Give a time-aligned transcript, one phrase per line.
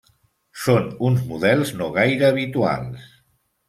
[0.61, 3.11] Són uns models no gaire habituals.